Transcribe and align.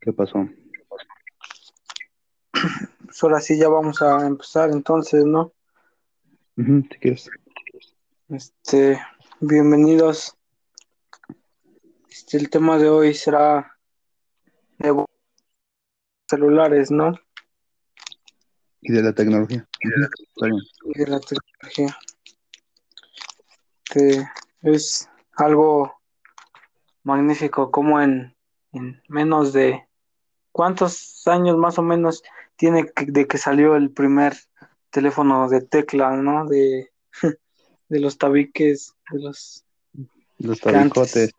¿Qué 0.00 0.14
pasó? 0.14 0.48
Pues 2.52 3.22
ahora 3.22 3.40
sí 3.40 3.58
ya 3.58 3.68
vamos 3.68 4.00
a 4.00 4.26
empezar 4.26 4.70
entonces, 4.70 5.26
¿no? 5.26 5.52
Ujú, 6.56 6.82
si 6.90 6.98
quieres. 6.98 7.30
Este, 8.30 8.98
bienvenidos. 9.40 10.38
Este, 12.08 12.38
el 12.38 12.48
tema 12.48 12.78
de 12.78 12.88
hoy 12.88 13.12
será 13.12 13.76
de 14.78 15.04
celulares, 16.30 16.90
¿no? 16.90 17.12
Y 18.80 18.92
de 18.92 19.02
la 19.02 19.12
tecnología. 19.12 19.68
Ujú, 19.84 20.04
está 20.04 20.46
bien. 20.46 20.62
Y 20.84 20.98
de 20.98 21.06
la 21.08 21.20
tecnología. 21.20 21.98
Este, 23.84 24.30
es 24.62 25.10
algo 25.36 26.00
magnífico, 27.02 27.70
como 27.70 28.00
en, 28.00 28.34
en 28.72 29.02
menos 29.08 29.52
de 29.52 29.89
¿cuántos 30.60 31.26
años 31.26 31.56
más 31.56 31.78
o 31.78 31.82
menos 31.82 32.22
tiene 32.56 32.84
que- 32.92 33.06
de 33.06 33.26
que 33.26 33.38
salió 33.38 33.76
el 33.76 33.90
primer 33.90 34.34
teléfono 34.90 35.48
de 35.48 35.62
tecla, 35.62 36.10
¿no? 36.16 36.46
De, 36.46 36.90
de 37.88 37.98
los 38.00 38.18
tabiques, 38.18 38.94
de 39.10 39.20
los 39.20 39.64
Los 40.38 40.60
antes 40.66 41.12
tabicotes. 41.12 41.32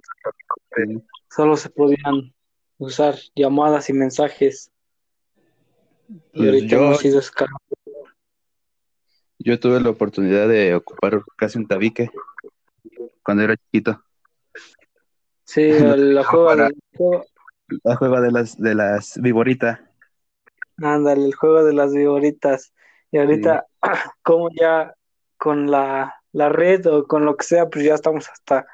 solo 1.30 1.56
se 1.56 1.70
podían 1.70 2.34
usar 2.80 3.14
llamadas 3.36 3.92
y 3.92 3.94
mensajes 3.94 4.72
y 6.08 6.18
Pues 6.34 6.46
ahorita 6.48 6.66
yo, 6.66 6.78
hemos 6.80 7.06
ido 7.06 7.20
escalando. 7.20 7.60
yo 9.38 9.60
tuve 9.60 9.82
la 9.82 9.92
oportunidad 9.92 10.48
de 10.48 10.74
ocupar 10.74 11.22
casi 11.38 11.60
un 11.60 11.68
tabique 11.68 12.10
cuando 13.22 13.44
era 13.44 13.56
chiquito. 13.56 14.04
Sí, 15.44 15.70
la 15.70 16.24
juego- 16.26 16.72
la 17.84 17.96
juega 17.96 18.22
de 18.22 18.32
las 18.32 18.58
de 18.58 18.76
las 18.76 19.20
viboritas. 19.22 19.80
ándale, 20.78 21.26
el 21.26 21.36
juego 21.36 21.64
de 21.64 21.74
las 21.74 21.94
vigoritas. 21.94 22.74
Y 23.12 23.18
Sí, 23.18 23.20
ahorita, 23.20 23.66
como 24.24 24.50
ya 24.52 24.94
con 25.38 25.70
la, 25.70 26.16
la 26.32 26.50
red 26.50 26.86
o 26.88 27.06
con 27.06 27.26
lo 27.26 27.36
que 27.36 27.46
sea, 27.46 27.70
pues 27.70 27.86
ya 27.86 27.96
estamos 27.96 28.30
hasta, 28.30 28.66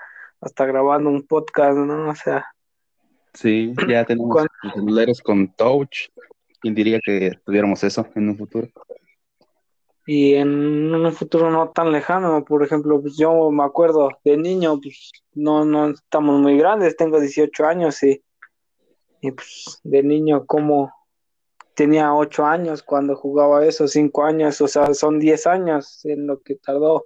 hasta 0.41 0.65
grabando 0.65 1.09
un 1.09 1.25
podcast, 1.25 1.77
¿no? 1.77 2.09
O 2.09 2.15
sea, 2.15 2.45
sí, 3.33 3.73
ya 3.89 4.05
tenemos 4.05 4.31
cuando 4.31 4.51
celulares 4.73 5.21
con 5.21 5.51
touch. 5.53 6.09
¿Quién 6.59 6.73
diría 6.73 6.99
que 7.03 7.33
tuviéramos 7.45 7.83
eso 7.83 8.07
en 8.15 8.29
un 8.29 8.37
futuro? 8.37 8.67
Y 10.07 10.35
en 10.35 10.95
un 10.95 11.13
futuro 11.13 11.51
no 11.51 11.69
tan 11.69 11.91
lejano, 11.91 12.43
por 12.45 12.63
ejemplo, 12.63 13.01
pues 13.01 13.17
yo 13.17 13.51
me 13.51 13.63
acuerdo 13.63 14.09
de 14.23 14.37
niño, 14.37 14.79
pues 14.81 15.11
no, 15.33 15.65
no 15.65 15.89
estamos 15.89 16.39
muy 16.39 16.57
grandes, 16.57 16.95
tengo 16.95 17.19
18 17.19 17.65
años 17.65 18.01
y, 18.03 18.23
y 19.21 19.31
pues 19.31 19.79
de 19.83 20.03
niño 20.03 20.45
como 20.45 20.93
tenía 21.73 22.13
8 22.13 22.45
años 22.45 22.83
cuando 22.83 23.15
jugaba 23.15 23.65
eso, 23.65 23.87
5 23.87 24.25
años, 24.25 24.59
o 24.61 24.67
sea, 24.67 24.93
son 24.93 25.19
10 25.19 25.47
años 25.47 26.03
en 26.05 26.27
lo 26.27 26.41
que 26.41 26.55
tardó, 26.55 27.05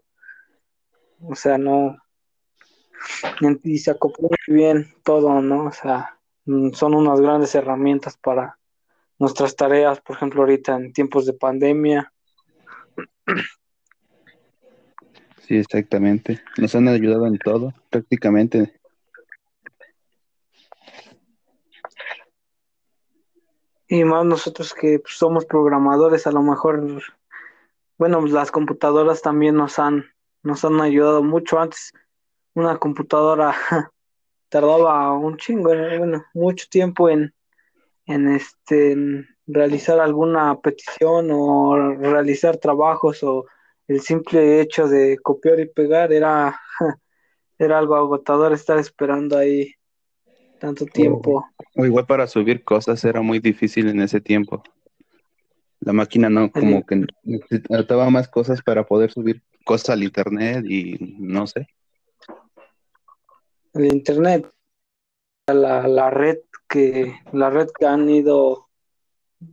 o 1.21 1.35
sea, 1.35 1.57
no, 1.57 1.97
y 3.63 3.77
se 3.77 3.91
acopló 3.91 4.29
muy 4.29 4.55
bien 4.55 4.87
todo, 5.03 5.41
¿no? 5.41 5.65
O 5.65 5.71
sea, 5.71 6.19
mm, 6.45 6.71
son 6.71 6.95
unas 6.95 7.19
grandes 7.19 7.53
herramientas 7.55 8.17
para 8.17 8.57
nuestras 9.19 9.55
tareas, 9.55 10.01
por 10.01 10.15
ejemplo, 10.15 10.41
ahorita 10.41 10.75
en 10.75 10.93
tiempos 10.93 11.25
de 11.25 11.33
pandemia. 11.33 12.11
Sí, 15.47 15.57
exactamente. 15.57 16.41
Nos 16.57 16.73
han 16.75 16.87
ayudado 16.87 17.27
en 17.27 17.37
todo, 17.37 17.73
prácticamente. 17.89 18.80
Y 23.91 24.05
más 24.05 24.23
nosotros 24.25 24.73
que 24.73 24.99
pues, 24.99 25.15
somos 25.17 25.43
programadores, 25.43 26.25
a 26.25 26.31
lo 26.31 26.41
mejor, 26.41 26.81
bueno, 27.97 28.21
pues, 28.21 28.31
las 28.31 28.49
computadoras 28.49 29.21
también 29.21 29.55
nos 29.55 29.79
han, 29.79 30.05
nos 30.43 30.63
han 30.63 30.79
ayudado 30.79 31.21
mucho. 31.23 31.59
Antes 31.59 31.91
una 32.53 32.77
computadora 32.77 33.53
tardaba 34.47 35.11
un 35.11 35.35
chingo, 35.35 35.71
bueno, 35.75 36.23
mucho 36.33 36.67
tiempo 36.69 37.09
en, 37.09 37.33
en 38.05 38.29
este, 38.29 38.93
en 38.93 39.27
realizar 39.45 39.99
alguna 39.99 40.57
petición 40.61 41.27
o 41.29 41.75
realizar 41.97 42.55
trabajos 42.55 43.21
o 43.23 43.45
el 43.89 43.99
simple 43.99 44.61
hecho 44.61 44.87
de 44.87 45.17
copiar 45.21 45.59
y 45.59 45.65
pegar 45.65 46.13
era, 46.13 46.57
era 47.59 47.77
algo 47.77 47.97
agotador 47.97 48.53
estar 48.53 48.77
esperando 48.79 49.37
ahí 49.37 49.75
tanto 50.61 50.85
tiempo. 50.85 51.43
o 51.75 51.85
igual 51.85 52.05
para 52.05 52.27
subir 52.27 52.63
cosas 52.63 53.03
era 53.03 53.21
muy 53.21 53.39
difícil 53.39 53.89
en 53.89 53.99
ese 53.99 54.21
tiempo. 54.21 54.61
La 55.79 55.91
máquina 55.91 56.29
no, 56.29 56.51
como 56.51 56.85
que 56.85 57.07
necesitaba 57.23 58.11
más 58.11 58.27
cosas 58.27 58.61
para 58.61 58.85
poder 58.85 59.11
subir 59.11 59.41
cosas 59.65 59.89
al 59.89 60.03
internet 60.03 60.63
y 60.69 61.15
no 61.17 61.47
sé. 61.47 61.67
el 63.73 63.85
internet, 63.85 64.47
la, 65.47 65.87
la 65.87 66.11
red 66.11 66.37
que, 66.69 67.15
la 67.33 67.49
red 67.49 67.69
que 67.77 67.87
han 67.87 68.07
ido 68.07 68.67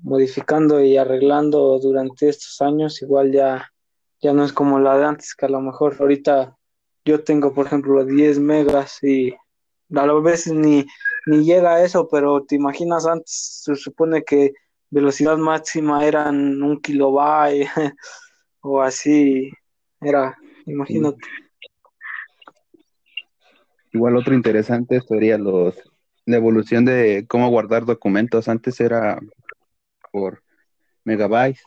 modificando 0.02 0.82
y 0.82 0.98
arreglando 0.98 1.78
durante 1.78 2.28
estos 2.28 2.60
años, 2.60 3.00
igual 3.00 3.32
ya, 3.32 3.72
ya 4.20 4.34
no 4.34 4.44
es 4.44 4.52
como 4.52 4.78
la 4.78 4.98
de 4.98 5.06
antes, 5.06 5.34
que 5.34 5.46
a 5.46 5.48
lo 5.48 5.62
mejor 5.62 5.96
ahorita 5.98 6.54
yo 7.06 7.24
tengo, 7.24 7.54
por 7.54 7.64
ejemplo, 7.64 8.04
10 8.04 8.38
megas 8.40 9.02
y 9.02 9.34
a 9.94 10.06
lo 10.06 10.22
veces 10.22 10.52
ni, 10.52 10.84
ni 11.26 11.44
llega 11.44 11.76
a 11.76 11.84
eso, 11.84 12.08
pero 12.08 12.44
te 12.44 12.56
imaginas 12.56 13.06
antes, 13.06 13.62
se 13.64 13.74
supone 13.74 14.24
que 14.24 14.52
velocidad 14.90 15.36
máxima 15.36 16.06
eran 16.06 16.62
un 16.62 16.80
kilobyte 16.80 17.68
o 18.60 18.80
así, 18.80 19.50
era, 20.00 20.36
imagínate. 20.66 21.18
Igual 23.92 24.16
otro 24.16 24.34
interesante 24.34 25.00
sería 25.00 25.38
los, 25.38 25.74
la 26.26 26.36
evolución 26.36 26.84
de 26.84 27.24
cómo 27.26 27.48
guardar 27.48 27.86
documentos. 27.86 28.48
Antes 28.48 28.80
era 28.80 29.18
por 30.12 30.42
megabytes 31.04 31.62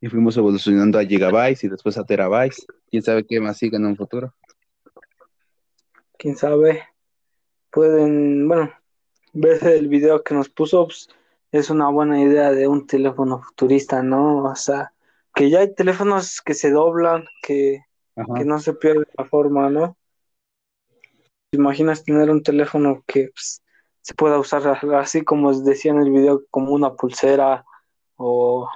y 0.00 0.08
fuimos 0.08 0.36
evolucionando 0.36 0.98
a 0.98 1.04
gigabytes 1.04 1.64
y 1.64 1.68
después 1.68 1.96
a 1.96 2.04
terabytes. 2.04 2.66
¿Quién 2.90 3.02
sabe 3.02 3.24
qué 3.24 3.40
más 3.40 3.56
sigue 3.56 3.76
en 3.76 3.86
un 3.86 3.96
futuro? 3.96 4.34
Quién 6.22 6.36
sabe, 6.36 6.84
pueden, 7.68 8.46
bueno, 8.46 8.72
ver 9.32 9.66
el 9.66 9.88
video 9.88 10.22
que 10.22 10.34
nos 10.34 10.48
puso, 10.48 10.84
pues, 10.84 11.08
es 11.50 11.68
una 11.68 11.88
buena 11.88 12.22
idea 12.22 12.52
de 12.52 12.68
un 12.68 12.86
teléfono 12.86 13.40
futurista, 13.42 14.04
¿no? 14.04 14.44
O 14.44 14.54
sea, 14.54 14.92
que 15.34 15.50
ya 15.50 15.58
hay 15.58 15.74
teléfonos 15.74 16.40
que 16.40 16.54
se 16.54 16.70
doblan, 16.70 17.24
que, 17.42 17.84
que 18.36 18.44
no 18.44 18.60
se 18.60 18.72
pierde 18.74 19.04
la 19.18 19.24
forma, 19.24 19.68
¿no? 19.68 19.96
¿Te 21.50 21.58
imaginas 21.58 22.04
tener 22.04 22.30
un 22.30 22.44
teléfono 22.44 23.02
que 23.04 23.30
pues, 23.34 23.60
se 24.02 24.14
pueda 24.14 24.38
usar 24.38 24.62
así 24.94 25.24
como 25.24 25.52
decía 25.52 25.90
en 25.90 26.02
el 26.02 26.12
video, 26.12 26.44
como 26.50 26.72
una 26.72 26.94
pulsera 26.94 27.64
o 28.14 28.68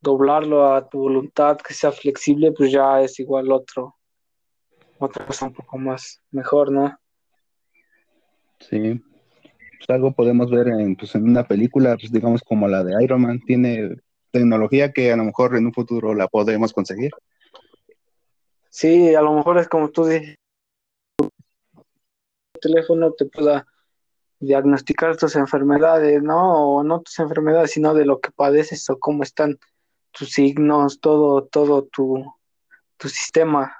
doblarlo 0.00 0.72
a 0.72 0.88
tu 0.88 1.00
voluntad, 1.00 1.58
que 1.58 1.74
sea 1.74 1.92
flexible, 1.92 2.52
pues 2.52 2.72
ya 2.72 3.02
es 3.02 3.20
igual 3.20 3.52
otro, 3.52 3.95
otra 4.98 5.26
cosa 5.26 5.46
un 5.46 5.52
poco 5.52 5.78
más 5.78 6.22
mejor, 6.30 6.70
¿no? 6.70 6.98
Sí. 8.60 9.02
Pues 9.78 9.90
algo 9.90 10.12
podemos 10.12 10.50
ver 10.50 10.68
en, 10.68 10.96
pues, 10.96 11.14
en 11.14 11.24
una 11.24 11.46
película, 11.46 11.96
pues, 11.96 12.10
digamos 12.10 12.42
como 12.42 12.66
la 12.68 12.82
de 12.82 13.02
Iron 13.02 13.22
Man. 13.22 13.40
Tiene 13.46 13.96
tecnología 14.30 14.92
que 14.92 15.12
a 15.12 15.16
lo 15.16 15.24
mejor 15.24 15.56
en 15.56 15.66
un 15.66 15.72
futuro 15.72 16.14
la 16.14 16.28
podemos 16.28 16.72
conseguir. 16.72 17.12
Sí, 18.70 19.14
a 19.14 19.22
lo 19.22 19.34
mejor 19.34 19.58
es 19.58 19.68
como 19.68 19.90
tú 19.90 20.04
dices, 20.04 20.36
el 21.18 22.60
teléfono 22.60 23.12
te 23.12 23.26
pueda 23.26 23.66
diagnosticar 24.38 25.16
tus 25.16 25.36
enfermedades, 25.36 26.22
¿no? 26.22 26.76
O 26.76 26.82
no 26.82 27.00
tus 27.00 27.18
enfermedades, 27.18 27.70
sino 27.70 27.94
de 27.94 28.04
lo 28.04 28.20
que 28.20 28.30
padeces 28.30 28.88
o 28.90 28.98
cómo 28.98 29.22
están 29.22 29.58
tus 30.12 30.30
signos, 30.30 31.00
todo, 31.00 31.44
todo 31.44 31.84
tu, 31.84 32.24
tu 32.96 33.08
sistema. 33.08 33.76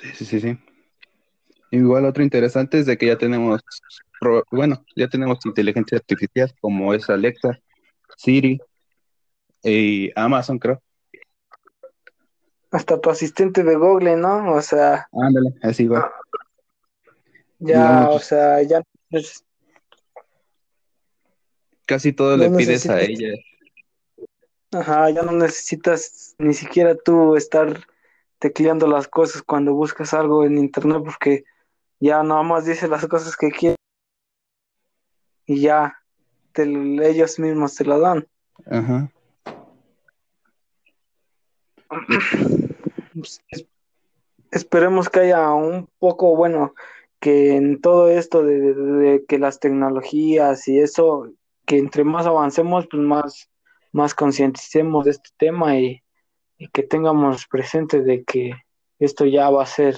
Sí, 0.00 0.08
sí, 0.14 0.24
sí, 0.24 0.40
sí. 0.40 0.58
Igual 1.70 2.04
otro 2.06 2.22
interesante 2.22 2.78
es 2.78 2.86
de 2.86 2.96
que 2.96 3.06
ya 3.06 3.18
tenemos, 3.18 3.60
bueno, 4.50 4.84
ya 4.96 5.08
tenemos 5.08 5.44
inteligencia 5.44 5.98
artificial 5.98 6.54
como 6.60 6.94
es 6.94 7.10
Alexa, 7.10 7.58
Siri 8.16 8.60
y 9.62 10.10
Amazon, 10.18 10.58
creo. 10.58 10.80
Hasta 12.70 13.00
tu 13.00 13.10
asistente 13.10 13.64
de 13.64 13.76
Google, 13.76 14.16
¿no? 14.16 14.52
O 14.52 14.62
sea, 14.62 15.08
Ándale, 15.12 15.54
así 15.62 15.86
va. 15.88 16.10
ya, 17.58 18.08
o 18.08 18.18
sea, 18.18 18.62
ya 18.62 18.82
casi 21.86 22.12
todo 22.12 22.36
no 22.36 22.44
le 22.44 22.50
pides 22.50 22.88
a 22.88 23.00
ella. 23.00 23.34
ajá, 24.72 25.10
ya 25.10 25.22
no 25.22 25.32
necesitas 25.32 26.34
ni 26.38 26.54
siquiera 26.54 26.94
tú 26.94 27.36
estar 27.36 27.80
tecleando 28.38 28.86
las 28.86 29.08
cosas 29.08 29.42
cuando 29.42 29.74
buscas 29.74 30.14
algo 30.14 30.44
en 30.44 30.58
internet 30.58 31.02
porque 31.04 31.44
ya 32.00 32.22
nada 32.22 32.42
más 32.42 32.64
dice 32.64 32.88
las 32.88 33.06
cosas 33.06 33.36
que 33.36 33.50
quieres. 33.50 33.76
y 35.46 35.60
ya 35.62 35.98
ellos 36.54 37.38
mismos 37.38 37.74
te 37.76 37.84
lo 37.84 38.00
dan. 38.00 38.26
Ajá. 38.66 39.10
Esperemos 44.50 45.08
que 45.08 45.20
haya 45.20 45.52
un 45.52 45.88
poco, 45.98 46.34
bueno, 46.36 46.74
que 47.20 47.56
en 47.56 47.80
todo 47.80 48.08
esto 48.08 48.42
de, 48.42 49.24
que 49.28 49.38
las 49.38 49.60
tecnologías 49.60 50.66
y 50.68 50.80
eso, 50.80 51.30
que 51.66 51.78
entre 51.78 52.04
más 52.04 52.26
avancemos, 52.26 52.86
pues 52.90 53.02
más, 53.02 53.50
más 53.92 54.14
concienticemos 54.14 55.04
de 55.04 55.10
este 55.12 55.30
tema 55.36 55.78
y, 55.78 56.02
que 56.72 56.82
tengamos 56.82 57.46
presente 57.46 58.02
de 58.02 58.24
que 58.24 58.52
esto 58.98 59.24
ya 59.24 59.48
va 59.50 59.62
a 59.62 59.66
ser, 59.66 59.96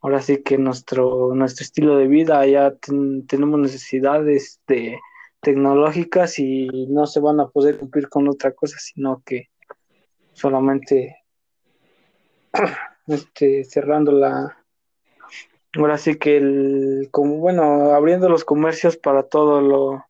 ahora 0.00 0.20
sí 0.20 0.42
que 0.42 0.58
nuestro, 0.58 1.34
nuestro 1.34 1.64
estilo 1.64 1.96
de 1.96 2.08
vida, 2.08 2.46
ya 2.46 2.74
tenemos 3.26 3.58
necesidades 3.58 4.60
de 4.66 4.98
tecnológicas 5.40 6.38
y 6.38 6.86
no 6.88 7.06
se 7.06 7.20
van 7.20 7.40
a 7.40 7.48
poder 7.48 7.78
cumplir 7.78 8.08
con 8.08 8.28
otra 8.28 8.52
cosa, 8.52 8.76
sino 8.78 9.22
que 9.24 9.48
solamente 10.32 11.24
este, 13.06 13.64
cerrando 13.64 14.12
la, 14.12 14.58
ahora 15.74 15.98
sí 15.98 16.16
que 16.16 16.36
el, 16.36 17.08
como 17.10 17.38
bueno, 17.38 17.92
abriendo 17.92 18.28
los 18.28 18.44
comercios 18.44 18.96
para 18.96 19.22
todo 19.24 19.60
lo, 19.60 20.04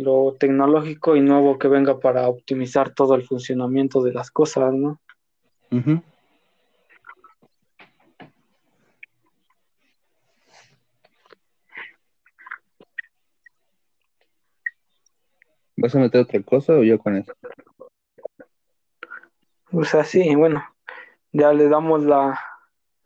lo 0.00 0.34
tecnológico 0.38 1.14
y 1.14 1.20
nuevo 1.20 1.58
que 1.58 1.68
venga 1.68 2.00
para 2.00 2.28
optimizar 2.28 2.94
todo 2.94 3.14
el 3.14 3.22
funcionamiento 3.22 4.02
de 4.02 4.12
las 4.12 4.30
cosas, 4.30 4.72
¿no? 4.72 4.98
¿Vas 15.76 15.94
a 15.94 15.98
meter 15.98 16.22
otra 16.22 16.42
cosa 16.42 16.74
o 16.74 16.82
yo 16.82 16.98
con 16.98 17.16
eso? 17.16 17.32
Pues 19.70 19.94
así, 19.94 20.34
bueno, 20.34 20.64
ya 21.32 21.52
le 21.52 21.68
damos 21.68 22.04
la, 22.04 22.40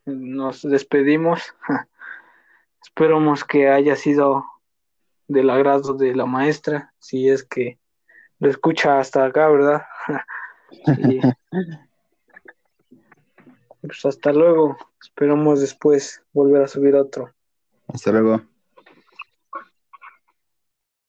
nos 0.06 0.62
despedimos. 0.62 1.54
Esperamos 2.82 3.44
que 3.44 3.68
haya 3.68 3.96
sido 3.96 4.44
del 5.28 5.50
agrado 5.50 5.94
de 5.94 6.14
la 6.14 6.26
maestra, 6.26 6.92
si 6.98 7.28
es 7.28 7.44
que 7.44 7.78
lo 8.38 8.50
escucha 8.50 8.98
hasta 8.98 9.24
acá, 9.24 9.48
¿verdad? 9.48 9.82
pues 13.80 14.04
hasta 14.04 14.32
luego. 14.32 14.76
Esperamos 15.02 15.60
después 15.60 16.22
volver 16.32 16.62
a 16.62 16.68
subir 16.68 16.94
otro. 16.94 17.32
Hasta 17.88 18.12
luego. 18.12 18.42